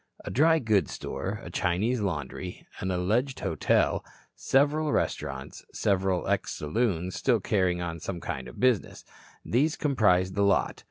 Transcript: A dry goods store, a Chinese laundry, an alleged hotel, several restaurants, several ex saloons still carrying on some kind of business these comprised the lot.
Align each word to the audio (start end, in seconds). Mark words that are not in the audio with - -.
A 0.25 0.31
dry 0.31 0.57
goods 0.57 0.93
store, 0.93 1.39
a 1.43 1.51
Chinese 1.51 1.99
laundry, 2.01 2.65
an 2.79 2.89
alleged 2.89 3.41
hotel, 3.41 4.03
several 4.35 4.91
restaurants, 4.91 5.63
several 5.73 6.27
ex 6.27 6.55
saloons 6.55 7.13
still 7.15 7.39
carrying 7.39 7.83
on 7.83 7.99
some 7.99 8.19
kind 8.19 8.47
of 8.47 8.59
business 8.59 9.05
these 9.45 9.75
comprised 9.75 10.33
the 10.33 10.41
lot. 10.41 10.79